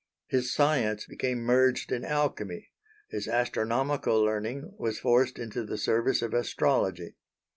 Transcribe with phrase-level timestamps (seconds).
[0.25, 2.71] His science became merged in alchemy,
[3.09, 7.17] his astronomical learning was forced into the service of Astrology.